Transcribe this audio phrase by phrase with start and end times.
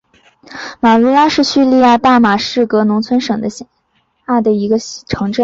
[0.79, 5.39] 马卢拉是叙利亚大马士革农村省下的一个城镇。